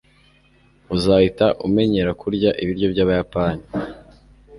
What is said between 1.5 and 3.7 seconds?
umenyera kurya ibiryo byabayapani